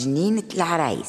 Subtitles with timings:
[0.00, 1.08] جنينة العرايس.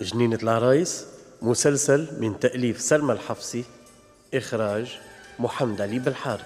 [0.00, 1.04] جنينة العرايس
[1.42, 3.64] مسلسل من تأليف سلمى الحفصي
[4.34, 4.98] إخراج
[5.38, 6.40] محمد علي بالحار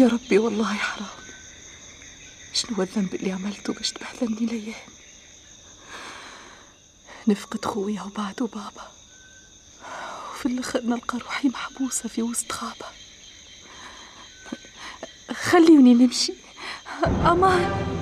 [0.00, 1.06] يا ربي والله حرام.
[2.52, 4.74] شنو الذنب اللي عملته باش تبهدلني الأيام
[7.28, 8.90] نفقد خويا وبعده بابا
[10.32, 12.86] وفي الآخر نلقى روحي محبوسة في وسط غابة.
[15.34, 16.32] خليوني نمشي.
[17.04, 17.99] أمان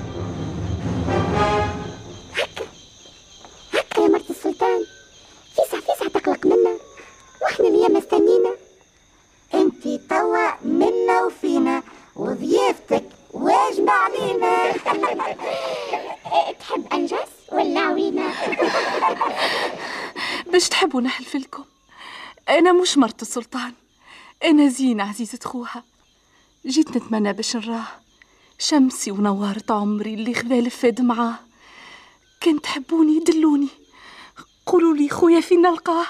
[20.99, 21.65] نحلف لكم
[22.49, 23.73] أنا مش مرت السلطان.
[24.43, 25.83] أنا زينة عزيزة خوها
[26.65, 27.87] جيت نتمنى باش نراه.
[28.59, 31.39] شمسي ونورة عمري اللي خذا فاد معاه.
[32.41, 33.67] كان تحبوني دلوني
[34.65, 36.05] قولوا لي خويا فين نلقاه؟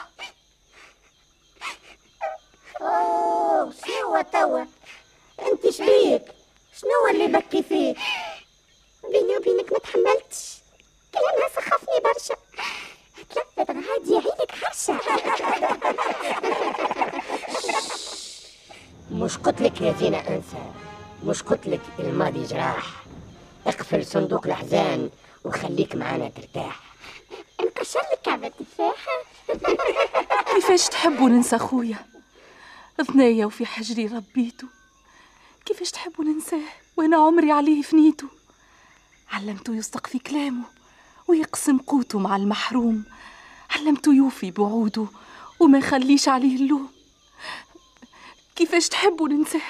[2.82, 4.66] أوه شنو توا.
[5.40, 6.26] أنت شبيك
[6.80, 7.98] شنو اللي بكي فيك؟
[9.12, 10.58] بيني وبينك ما تحملتش.
[11.14, 12.36] كلامها سخفني برشا.
[13.34, 15.00] ثلاثة غادي عينك حرشة
[19.12, 20.72] مش قتلك يا زينة أنسى.
[21.26, 23.04] مش قتلك الماضي جراح.
[23.68, 25.10] اقفل صندوق الأحزان
[25.46, 26.80] وخليك معانا ترتاح.
[27.60, 29.24] انكسر لك كعبة تفاحة
[30.54, 31.98] كيفاش تحبوا ننسى خويا؟
[33.08, 34.68] ثنايا وفي حجري ربيته.
[35.66, 36.62] كيفاش تحبوا ننساه؟
[36.98, 38.28] وأنا عمري عليه فنيته.
[39.32, 40.64] علمته يصدق في كلامه.
[41.30, 43.04] ويقسم قوته مع المحروم.
[43.70, 45.06] علمته يوفي بوعوده
[45.60, 46.90] وما يخليش عليه اللوم.
[48.56, 49.62] كيفاش تحبوا ننساه؟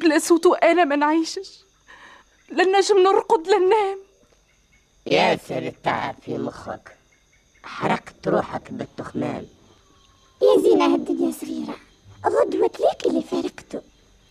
[0.00, 1.64] بلا صوته أنا ما نعيشش.
[2.50, 3.98] لا نجم نرقد لا ننام.
[5.06, 6.96] ياسر التعب في مخك.
[7.62, 9.46] حرقت روحك بالتخمام
[10.42, 11.76] يا زينة هالدنيا صغيرة.
[12.26, 13.82] غدوة ليك اللي فارقته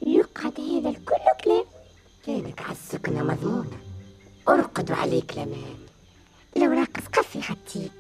[0.02, 1.66] يقعد هذا الكل كلام.
[2.26, 3.80] كانك عالسكنة مضمونة.
[4.50, 5.85] أرقد وعليك الأمان
[7.14, 7.92] قفي خطيك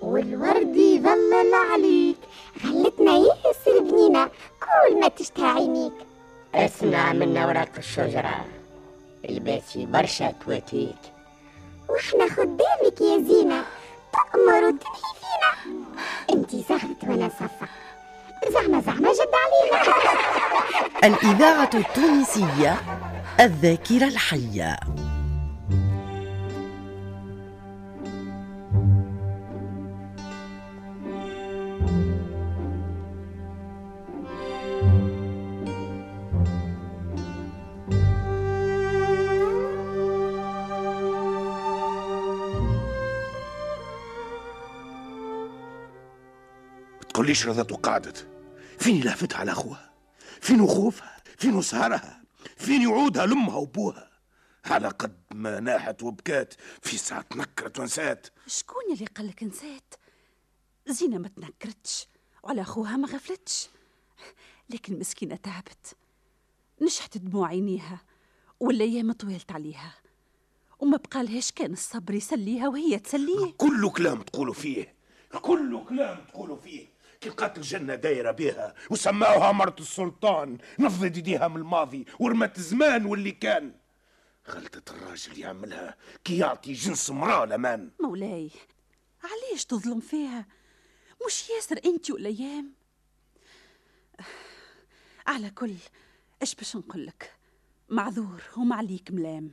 [0.00, 2.16] والورد يظلل عليك.
[2.64, 5.92] غلتنا ياسر بنينة كل ما تشتهى عينيك
[6.54, 8.44] اسمع منا وراق الشجرة.
[9.28, 10.96] الباسي برشا تواتيك.
[11.88, 13.64] وإحنا خدامك يا زينة.
[14.12, 15.80] تأمر وتنهي فينا
[16.32, 17.68] انتي زغمت وأنا صفق
[18.52, 19.94] زعمة زعمة جد علينا.
[21.08, 22.76] الإذاعة التونسية
[23.40, 24.76] الذاكرة الحية.
[47.20, 48.26] تقوليش رضت وقعدت
[48.78, 49.92] فين لهفتها على أخوها؟
[50.40, 52.22] فين خوفها؟ فين سهرها
[52.56, 54.10] فين يعودها لأمها وأبوها؟
[54.64, 59.94] على قد ما ناحت وبكات في ساعة نكرت ونسات شكون اللي قالك نسيت
[60.86, 62.06] زينة ما تنكرتش
[62.42, 63.68] وعلى أخوها ما غفلتش.
[64.70, 65.96] لكن مسكينة تعبت.
[66.82, 68.00] نشحت دموع عينيها
[68.60, 69.94] والأيام طويلت عليها.
[70.78, 73.52] وما بقالهاش كان الصبر يسليها وهي تسليه.
[73.56, 74.94] كله كلام تقولوا فيه
[75.42, 76.99] كله كلام تقولوا فيه.
[77.20, 80.58] كي لقات الجنة دايرة بها وسماوها مرت السلطان.
[80.78, 83.74] نفضت يديها من الماضي ورمت الزمان واللي كان.
[84.48, 88.50] غلطة الراجل يعملها كي يعطي جنس مرأة الأمان مولاي
[89.22, 90.46] علاش تظلم فيها؟
[91.26, 92.72] مش ياسر أنت والأيام؟
[95.26, 95.74] على كل
[96.42, 97.34] إيش باش نقولك
[97.88, 99.52] معذور وما عليك ملام.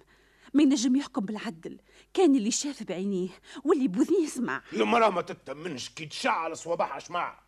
[0.54, 1.80] ما ينجم يحكم بالعدل.
[2.14, 3.30] كان اللي شاف بعينيه
[3.64, 4.64] واللي بوذنيه يسمع.
[4.74, 7.47] المرأة ما تتمنش كي تشعل صوابعها شمع.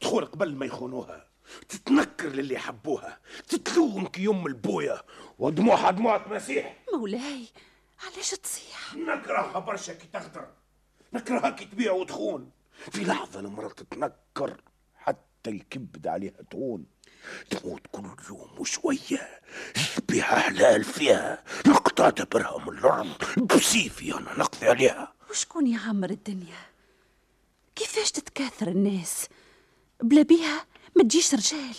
[0.00, 1.26] تخون قبل ما يخونوها.
[1.68, 3.18] تتنكر للي حبوها.
[3.48, 5.02] تتلوم كي يم البويا.
[5.38, 6.76] ودموعها دموع مسيح.
[6.94, 7.46] مولاي
[8.04, 10.48] علاش تصيح؟ نكرهها برشا كي تغدر.
[11.12, 12.50] نكرهها كي تبيع وتخون.
[12.90, 14.60] في لحظة المرأة تتنكر
[14.94, 16.86] حتى الكبد عليها تهون
[17.50, 19.40] تموت كل يوم وشوية.
[20.08, 21.44] بها حلال فيها.
[21.66, 25.12] نقطع دبرها من الأرض بسيفي أنا نقضي عليها.
[25.30, 26.58] وشكون يعمر الدنيا؟
[27.76, 29.28] كيفاش تتكاثر الناس؟
[30.02, 30.66] بلا بيها
[30.96, 31.76] ما تجيش رجال.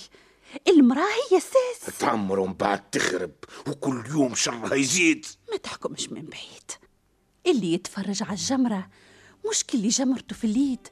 [0.68, 3.32] المرأة هي الساس تعمر ومن بعد تخرب
[3.68, 5.26] وكل يوم شرها يزيد.
[5.52, 6.72] ما تحكمش من بعيد.
[7.48, 8.90] اللي يتفرج على الجمرة
[9.50, 10.88] مش كل اللي جمرته في اليد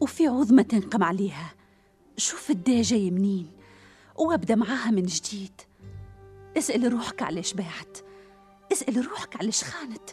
[0.00, 1.54] وفي عظمة تنقم عليها.
[2.16, 3.52] شوف الدا جاي منين
[4.16, 5.60] وابدأ معاها من جديد.
[6.56, 7.98] اسأل روحك علاش باعت.
[8.72, 10.10] اسأل روحك علاش خانت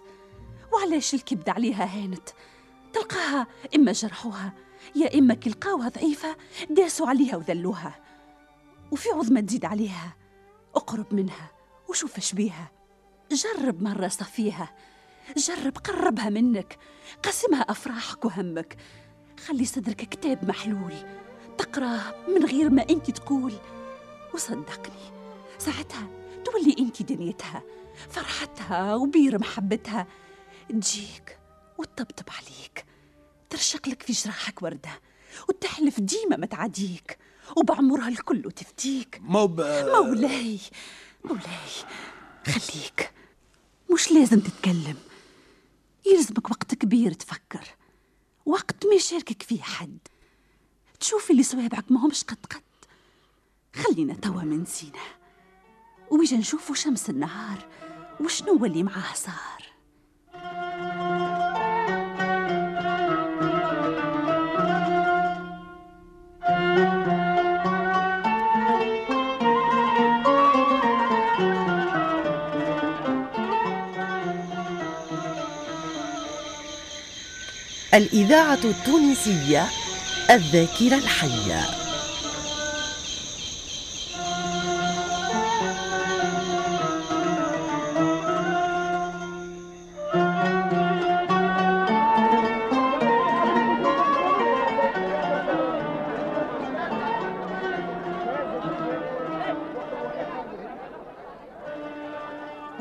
[0.74, 2.30] وعلاش الكبد عليها هانت.
[2.94, 4.54] تلقاها إما جرحوها
[4.96, 6.38] يا إما كي لقاوها ضعيفة
[6.70, 7.96] داسوا عليها وذلوها.
[8.92, 10.16] وفي عظمة تزيد عليها.
[10.76, 11.52] اقرب منها
[11.90, 12.72] وشوف اش بيها.
[13.32, 14.76] جرب مرة صفيها.
[15.38, 16.78] جرب قربها منك.
[17.24, 18.78] قسمها أفراحك وهمك.
[19.46, 20.94] خلي صدرك كتاب محلول.
[21.58, 23.54] تقراه من غير ما أنت تقول.
[24.34, 25.12] وصدقني
[25.58, 26.08] ساعتها
[26.46, 27.64] تولي أنت دنيتها
[28.10, 30.08] فرحتها وبير محبتها.
[30.70, 31.40] تجيك
[31.78, 32.86] وتطبطب عليك.
[33.50, 35.02] ترشق لك في جراحك وردة
[35.50, 37.18] وتحلف ديما ما تعاديك
[37.58, 39.62] وبعمرها الكل وتفديك مو ب...
[39.62, 40.60] مولاي
[41.24, 41.72] مولاي
[42.46, 43.12] خليك
[43.94, 44.98] مش لازم تتكلم.
[46.06, 47.76] يلزمك وقت كبير تفكر
[48.46, 49.98] وقت ما يشاركك فيه حد.
[51.00, 52.62] تشوف اللي صوابعك ما همش قد قد.
[53.76, 55.04] خلينا توا من سينا
[56.12, 57.68] ويجا نشوفوا شمس النهار
[58.20, 59.65] وشنو اللي معاه صار.
[77.96, 79.68] الإذاعة التونسية
[80.30, 81.62] الذاكرة الحية.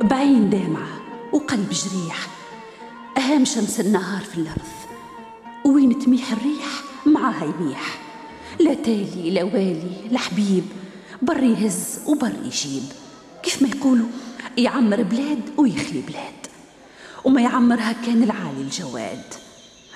[0.02, 0.88] بعين دامعة
[1.32, 2.26] وقلب جريح
[3.18, 4.83] أهم شمس النهار في الأرض.
[5.94, 8.00] تميح الريح معاها يميح
[8.60, 10.64] لا تالي لا والي لا حبيب
[11.22, 12.82] بر يهز وبر يجيب
[13.42, 14.06] كيف ما يقولوا
[14.58, 16.34] يعمر بلاد ويخلي بلاد.
[17.24, 19.24] وما يعمرها كان العالي الجواد.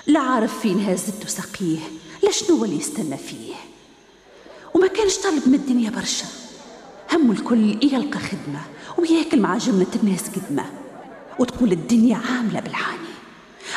[0.07, 1.79] لا عارف فين هازته سقيه
[2.23, 3.53] لا شنو اللي يستنى فيه.
[4.73, 6.25] وما كانش طالب من الدنيا برشا.
[7.13, 8.61] هم الكل يلقى خدمة
[8.97, 10.65] وياكل مع جملة الناس قدمة.
[11.39, 13.09] وتقول الدنيا عاملة بالعاني.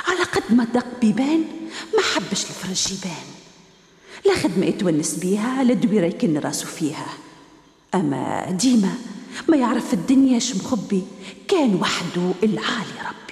[0.08, 1.44] على قد ما دق بيبان
[1.94, 3.08] ما حبش الفرج
[4.26, 7.06] لا خدمة يتونس بيها لا دويرة يكن راسو فيها.
[7.94, 8.94] أما ديما
[9.48, 11.02] ما يعرف الدنيا اش مخبي
[11.49, 13.31] كان وحده العالي ربي.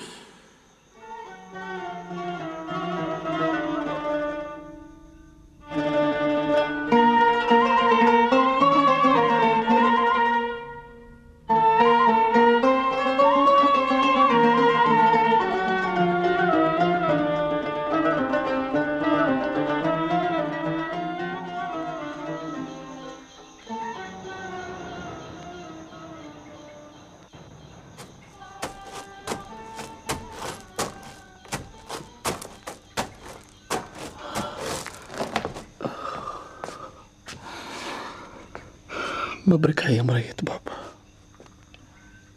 [39.51, 40.77] مبروك يا مرية بابا.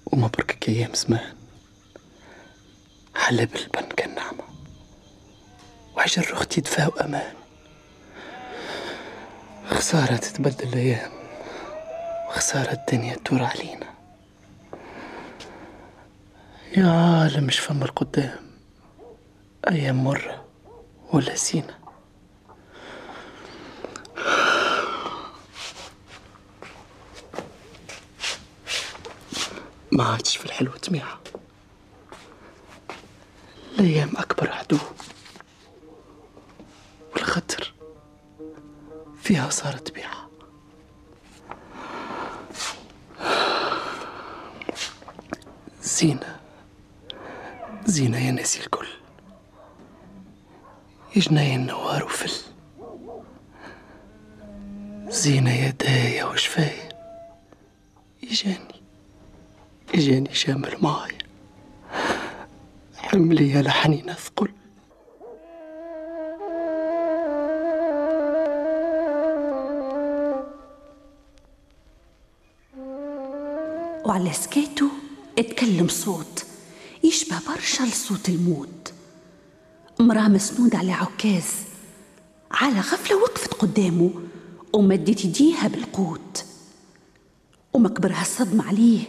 [0.05, 1.35] ومبروك أيام زمان
[3.15, 4.15] حلب البن كان
[5.95, 7.33] وعجر أختي دفاع وأمان
[9.69, 11.11] خسارة تتبدل الأيام.
[12.29, 13.93] وخسارة الدنيا تدور علينا.
[16.77, 18.39] يا عالم مش القدام.
[19.69, 20.45] أيام مرة
[21.13, 21.82] ولا سينا
[29.93, 31.19] ما عادش في الحلوة تميعة.
[33.79, 34.77] الأيام أكبر عدو.
[37.13, 37.73] والخطر
[39.21, 40.29] فيها صارت بيعة
[45.81, 46.39] زينة.
[47.85, 48.87] زينة يا ناسي الكل.
[51.15, 52.31] يا جناين نوار وفل.
[55.07, 56.89] زينة يا يدايا وشفايا
[58.23, 58.72] يجاني
[59.93, 61.17] يجاني شامل معايا
[62.97, 64.49] حملي يا لحنين أثقل
[74.05, 74.89] وعلى سكاته
[75.39, 76.45] اتكلم صوت
[77.03, 78.93] يشبه برشا لصوت الموت.
[79.99, 81.45] مراه مسنودة على عكاز
[82.51, 84.11] على غفلة وقفت قدامه
[84.73, 86.45] ومدت يديها بالقوت.
[87.73, 89.03] ومكبرها الصدمة عليه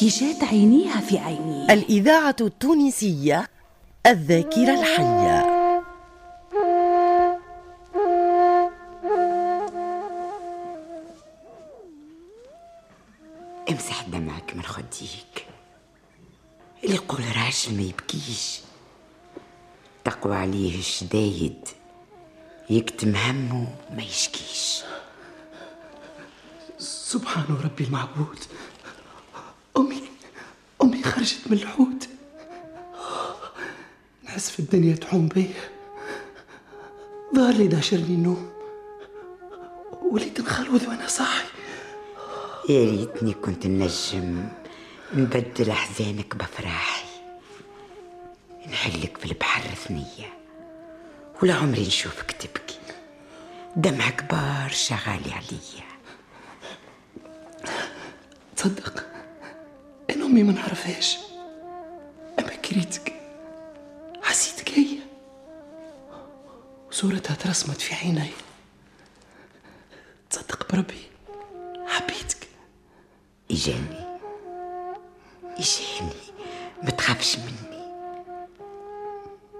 [0.00, 3.48] كي جات عينيها في عينيه الإذاعة التونسية
[4.06, 5.60] الذاكرة الحية.
[13.70, 15.46] امسح دمعك من خديك.
[16.84, 18.60] اللي يقول راجل ما يبكيش.
[20.04, 21.68] تقوى عليه الشدايد.
[22.70, 24.82] يكتم همه ما يشكيش.
[26.78, 28.38] سبحان ربي المعبود.
[31.10, 32.08] خرجت من الحوت.
[34.24, 35.54] نحس في الدنيا تحوم بيا
[37.34, 38.52] ظهر لي داشرني النوم.
[40.02, 41.48] وليت نخلوذ وأنا صاحي.
[42.68, 44.48] يا ريتني كنت نجم
[45.14, 47.08] نبدل أحزانك بفراحي.
[48.66, 50.32] نحلك في البحر ثنية
[51.42, 52.78] ولا عمري نشوفك تبكي.
[53.76, 55.90] دمعك برشا غالي عليا.
[58.56, 59.09] تصدق.
[60.30, 61.18] امي ما نعرفهاش.
[62.38, 63.12] أما كريتك
[64.22, 64.98] حسيتك هي؟
[66.90, 68.30] وصورتها ترسمت في عيني.
[70.30, 71.02] تصدق بربي
[71.86, 72.48] حبيتك.
[73.50, 74.18] إجاني.
[75.44, 76.20] إجاني.
[76.82, 77.80] ما تخافش مني.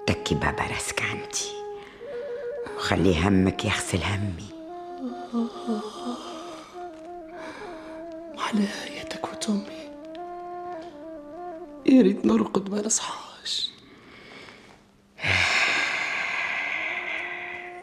[0.07, 1.51] تكي بابا راسك عندي.
[2.77, 4.51] وخلي همك يغسل همي.
[8.39, 8.69] على
[9.01, 9.90] يدك وتمي
[11.87, 13.71] يا ريت نرقد ما نصحاش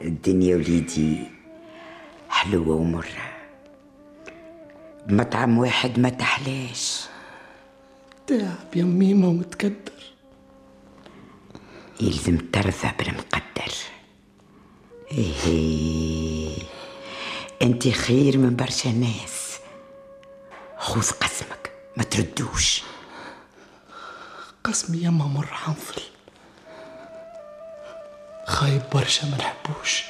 [0.01, 1.17] الدنيا وليدي
[2.29, 3.37] حلوة ومرة.
[5.07, 7.05] بمطعم واحد ما تحلاش.
[8.27, 10.13] تعب يا ميمة ومتكدر.
[12.01, 13.73] يلزم ترضى بالمقدر.
[15.11, 16.57] إيه.
[17.61, 19.59] أنت خير من برشا ناس.
[20.77, 22.83] خذ قسمك ما تردوش.
[24.67, 26.01] قسمي يما مر حنفل
[28.45, 30.03] خايب برشا ما نحبوش.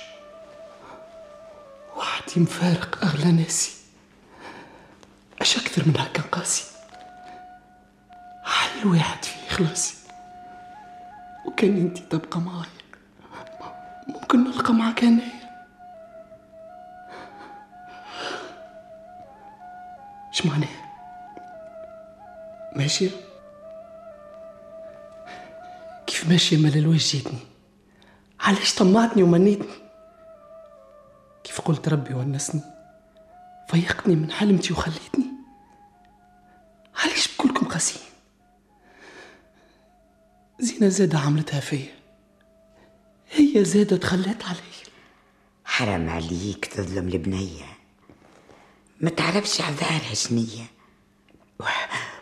[1.98, 3.72] وحدي مفارق أغلى ناسي.
[5.42, 6.66] أش أكثر من هكا قاسي؟
[8.44, 9.96] حل واحد في إخلاصي
[11.46, 12.70] وكان أنتي تبقى معايا.
[14.08, 15.38] ممكن نلقى معاك هنايا
[20.34, 20.68] إيش معناه
[22.76, 23.10] ماشية
[26.30, 27.40] ماشية مال الوجه جيتني
[28.40, 29.88] علاش طمعتني ومنيتني
[31.44, 32.62] كيف قلت ربي ونسني.
[33.70, 35.26] فيقتني من حلمتي وخليتني.
[36.96, 38.06] علاش بكلكم قاسيين؟
[40.60, 41.96] زينة زادة عملتها فيا.
[43.32, 44.60] هي زادة تخلت علي
[45.66, 47.66] حرام عليك تظلم البنية.
[49.02, 50.66] ما تعرفش عذارها شنية.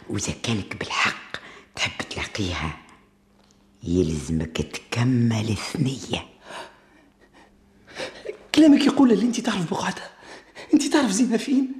[0.09, 1.37] وإذا كانك بالحق
[1.75, 2.84] تحب تلاقيها.
[3.85, 6.25] يلزمك تكمل الثنية.
[8.55, 10.09] كلامك يقول اللي انت تعرف بقعتها.
[10.73, 11.71] انت تعرف زينة فين؟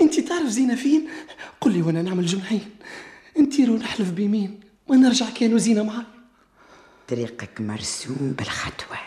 [0.00, 1.08] انت تعرف زينة فين؟
[1.60, 2.70] قل لي وأنا نعمل جمعين.
[3.38, 6.04] انتير ونحلف بيمين ما نرجع كانوا زينة معاي
[7.08, 8.98] طريقك مرسوم بالخطوة.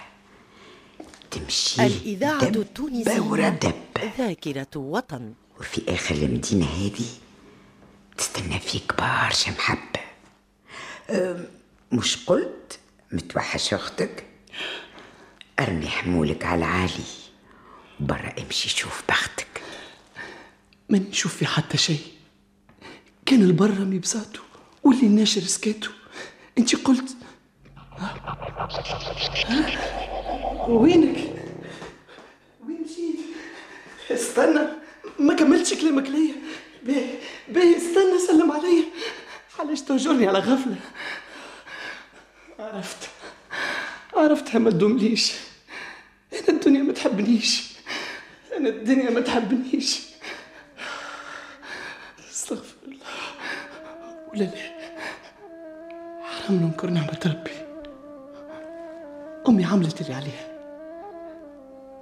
[1.32, 3.74] تمشي الإذاعة دب التونسية دب.
[4.18, 5.34] ذاكرة وطن.
[5.60, 7.06] وفي آخر المدينة هذه
[8.18, 10.00] تستنى فيك برشا محبة
[11.10, 11.46] أم،
[11.91, 12.79] مش قلت
[13.12, 14.24] متوحش أختك؟
[15.60, 17.03] أرمي حمولك على العالي
[18.00, 19.62] برا امشي شوف بختك.
[20.89, 22.01] ما نشوف في حتى شيء.
[23.25, 24.39] كان البرمي بساته
[24.84, 25.89] واللي الناشر سكاته
[26.58, 27.15] انت قلت
[27.98, 28.15] ها؟
[29.48, 31.17] ها؟ وينك؟
[32.67, 33.20] وين مشيت؟
[34.12, 34.67] استنى
[35.20, 36.34] ما كملتش كلامك ليا.
[36.84, 37.15] باهي
[37.50, 38.84] باهي استنى سلم عليا.
[39.60, 40.75] علاش تهجرني على غفلة؟
[44.48, 45.34] عرفتها ما تدومليش
[46.34, 47.74] أنا الدنيا ما تحبنيش.
[48.58, 50.00] أنا الدنيا ما تحبنيش.
[52.32, 53.06] أستغفر الله.
[54.34, 54.77] ولا لا
[56.50, 57.51] عم ننكر نعمة ربي.
[59.48, 60.48] أمي عملت اللي عليها.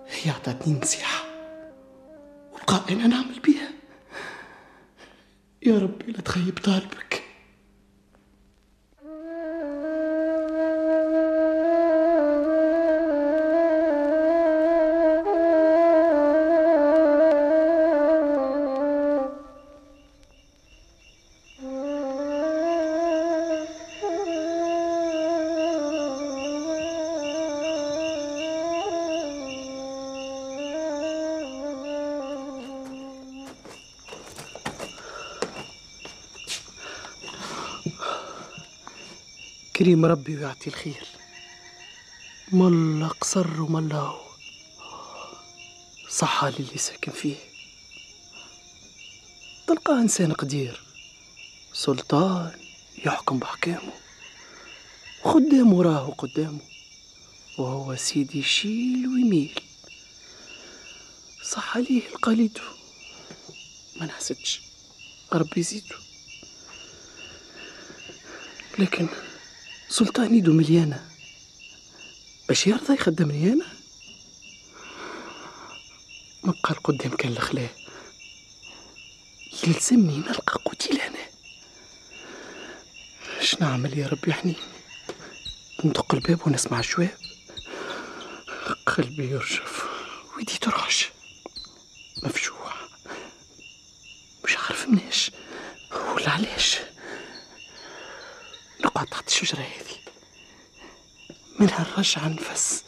[0.07, 1.25] هي أعطتني نصيحة.
[2.53, 3.69] وبقى أنا نعمل بيها.
[5.63, 7.14] يا ربي لا تخيب طالبك.
[39.95, 41.07] كريم ربي ويعطي الخير.
[42.51, 44.13] ملا قصر وملا
[46.09, 47.35] صحة للي ساكن فيه.
[49.67, 50.83] تلقاه إنسان قدير
[51.73, 52.59] سلطان
[53.05, 53.93] يحكم بحكامه.
[55.25, 56.61] وخدام وراه قدامه
[57.57, 59.59] وهو سيدي يشيل ويميل.
[61.51, 62.57] صح عليه القليد
[63.95, 64.61] ما نحسدش
[65.33, 65.95] ربي يزيده.
[68.79, 69.07] لكن
[69.89, 71.09] سلطان ايده مليانة.
[72.49, 73.65] باش يرضى يخدمني أنا
[76.43, 77.67] ما بقى القدام كان الخلا
[79.67, 81.25] يلزمني نلقى قوتي لهنا
[83.39, 84.55] اش نعمل يا ربي حنين؟
[85.85, 87.17] ندق الباب ونسمع الشواب.
[88.85, 89.83] قلبي يرجف.
[90.37, 91.09] ويدي ترعش
[92.23, 92.73] مفجوع
[94.45, 95.31] مش عارف مناش
[96.15, 96.77] ولا علاش
[98.85, 99.97] نقعد تحت الشجرة هذه.
[101.59, 102.83] منها الرجعة نفس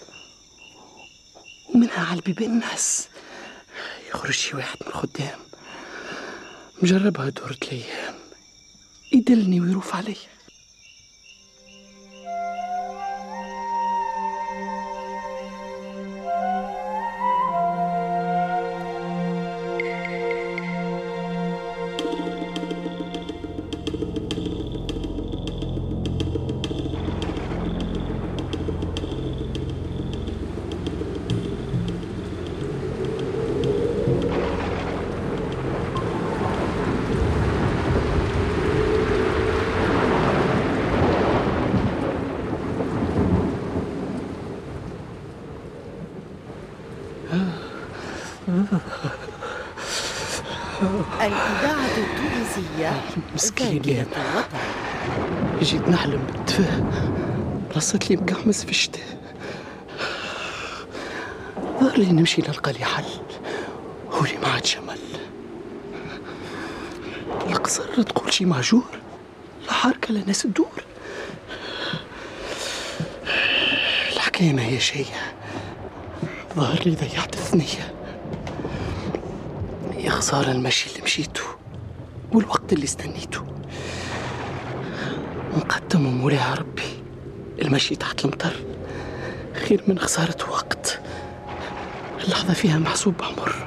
[1.70, 3.10] ومنها على البيبان نحس
[4.10, 5.40] يخرج شي واحد من الخدام
[6.82, 8.16] مجربها دورة الأيام.
[9.14, 10.16] يدلني ويروف علي
[51.28, 53.02] الإذاعة التونسية
[53.36, 54.58] مسكين ذاكرة يا الوطن.
[55.62, 56.80] جيت نحلم بالدفاع
[57.76, 59.18] رصت لي مقحمس في الشتاء.
[61.80, 63.04] ظهر لي نمشي نلقى لي حل
[64.12, 64.98] هو اللي ما عاد شمل
[67.48, 68.86] القصر تقول شي مهجور
[69.66, 70.84] لا حركة لا ناس تدور.
[74.14, 75.08] الحكاية ما هي شيء.
[76.56, 77.97] ظهر لي ضيعت الثنية.
[80.08, 81.42] يا خسارة المشي اللي مشيته
[82.32, 83.46] والوقت اللي استنيته.
[85.58, 87.04] مقدم ومولاها ربي.
[87.62, 88.56] المشي تحت المطر.
[89.68, 91.02] خير من خسارة وقت.
[92.24, 93.67] اللحظة فيها محسوب عمر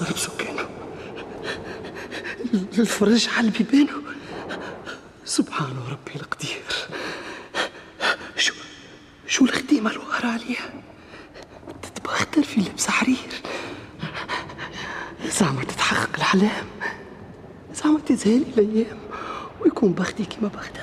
[0.00, 0.68] أقصر بسكانه
[2.78, 4.02] الفرج على البيبانه
[5.24, 6.62] سبحان ربي القدير.
[8.36, 8.54] شو
[9.26, 10.72] شو الخديمة الوهرة عليها؟
[11.82, 13.42] تتبختر في لبس حرير.
[15.24, 16.66] زعما تتحقق الأحلام
[17.74, 18.98] زعما تزهالي الأيام
[19.60, 20.79] ويكون بختي كما بختها.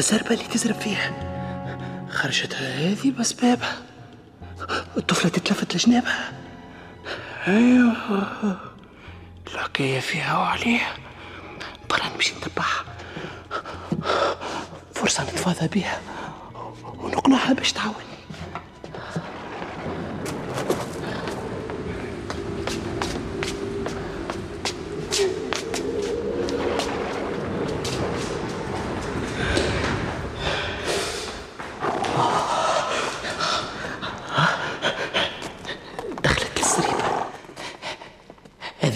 [0.00, 1.12] وزربة اللي تزرب فيها.
[2.10, 3.82] خرجتها هذه بأسبابها
[4.96, 6.32] الطفلة تتلفت لجنابها.
[7.48, 8.60] أيوه.
[9.46, 10.96] الحكاية فيها وعليها.
[11.90, 12.84] برا نمشي نتبعها
[14.94, 16.00] فرصة نتفاضى بها
[16.98, 18.09] ونقنعها باش تعاوني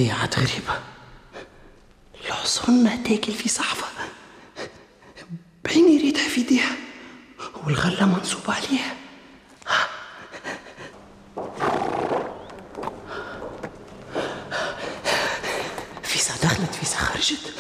[0.02, 0.80] عاد غريبة.
[2.24, 3.86] الحصون ما تاكل في صحفة.
[5.64, 6.76] بعيني ريتها في ايديها
[7.64, 8.94] والغلة منصوب عليها.
[16.02, 17.54] فيسا دخلت فيسا خرجت.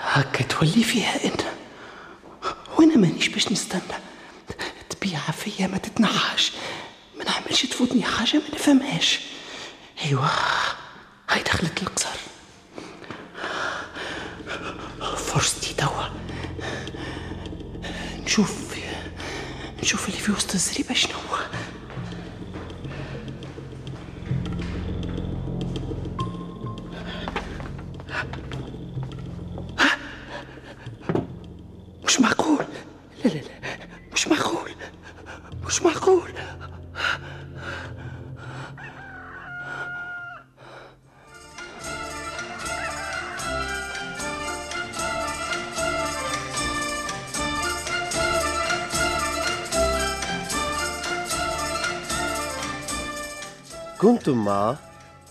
[0.00, 1.40] هكا تولي فيها أنت.
[2.78, 3.80] وأنا مانيش باش نستنى.
[4.90, 6.52] تبيع فيا ما تتنحاش.
[7.18, 9.20] ما نعملش تفوتني حاجة ما نفهمهاش.
[54.18, 54.76] كنتم مع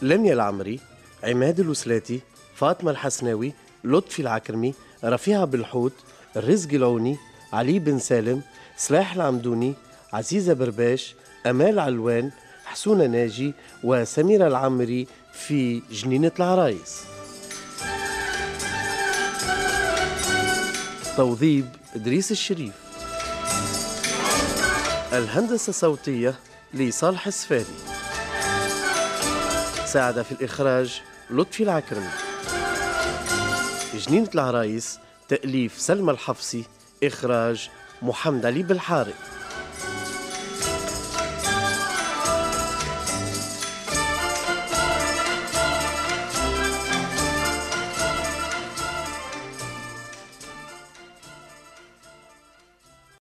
[0.02, 0.80] لميا العمري
[1.23, 2.21] عماد الوسلاتي
[2.56, 4.73] فاطمة الحسناوي لطفي العكرمي
[5.04, 5.93] رفيعة بالحوت
[6.36, 7.17] الرزق العوني
[7.54, 8.41] علي بن سالم
[8.78, 9.73] سلاح العمدوني
[10.13, 12.32] عزيزة برباش أمال علوان
[12.65, 17.02] حسونة ناجي وسميرة العمري في جنينة العرايس.
[21.17, 22.73] توظيب إدريس الشريف.
[25.13, 26.36] الهندسة الصوتية
[26.73, 27.96] لصالح السفاري.
[29.97, 32.10] ساعد في الإخراج لطفي العكرمي
[33.93, 36.63] جنينة العرايس تأليف سلمى الحفصي
[37.03, 37.69] إخراج
[38.01, 39.37] محمد علي بالحارث.